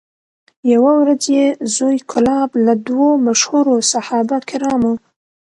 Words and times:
یوه 0.73 0.93
ورځ 1.01 1.23
یې 1.35 1.45
زوی 1.75 1.97
کلاب 2.11 2.49
له 2.65 2.73
دوو 2.87 3.09
مشهورو 3.27 3.75
صحابه 3.91 4.37
کرامو 4.49 4.93